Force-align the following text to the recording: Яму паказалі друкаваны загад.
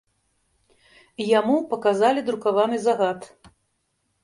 Яму 1.39 1.55
паказалі 1.75 2.25
друкаваны 2.31 2.77
загад. 2.89 3.19